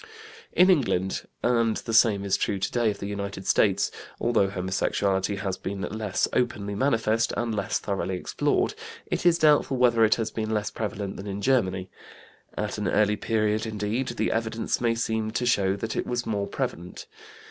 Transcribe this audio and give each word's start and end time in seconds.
In 0.53 0.71
England 0.71 1.27
(and 1.43 1.77
the 1.77 1.93
same 1.93 2.25
is 2.25 2.35
true 2.35 2.57
today 2.57 2.89
of 2.89 2.97
the 2.97 3.05
United 3.05 3.45
States), 3.45 3.91
although 4.19 4.49
homosexuality 4.49 5.35
has 5.35 5.57
been 5.57 5.81
less 5.83 6.27
openly 6.33 6.73
manifest 6.73 7.31
and 7.37 7.53
less 7.53 7.77
thoroughly 7.77 8.15
explored, 8.15 8.73
it 9.05 9.27
is 9.27 9.37
doubtful 9.37 9.77
whether 9.77 10.03
it 10.03 10.15
has 10.15 10.31
been 10.31 10.49
less 10.49 10.71
prevalent 10.71 11.17
than 11.17 11.27
in 11.27 11.39
Germany. 11.39 11.87
At 12.57 12.79
an 12.79 12.87
early 12.87 13.15
period, 13.15 13.67
indeed, 13.67 14.07
the 14.17 14.31
evidence 14.31 14.81
may 14.81 14.89
even 14.93 14.97
seem 15.01 15.29
to 15.33 15.45
show 15.45 15.75
that 15.75 15.95
it 15.95 16.07
was 16.07 16.25
more 16.25 16.47
prevalent. 16.47 17.05